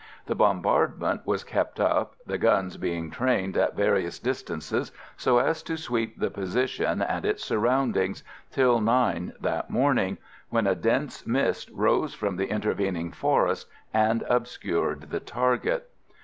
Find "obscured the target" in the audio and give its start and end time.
14.27-15.87